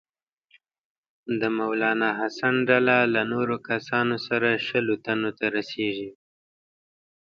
د 1.39 1.41
مولنا 1.57 2.09
حسن 2.19 2.55
ډله 2.69 2.97
له 3.13 3.21
نورو 3.33 3.55
کسانو 3.69 4.15
سره 4.27 4.49
شلو 4.67 4.95
تنو 5.05 5.29
ته 5.37 5.45
رسیږي. 5.55 6.11